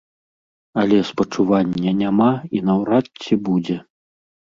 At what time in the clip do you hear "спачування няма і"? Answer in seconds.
1.09-2.63